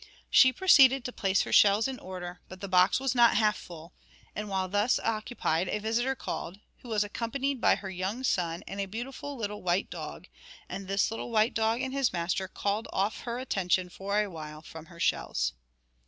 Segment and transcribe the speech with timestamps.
[0.31, 3.93] She proceeded to place her shells in order, but the box was not half full,
[4.35, 8.81] and while thus occupied a visitor called, who was accompanied by her young son and
[8.81, 10.25] a beautiful little white dog,
[10.67, 14.63] and this little white dog and his master called off her attention for a while
[14.63, 15.53] from her shells.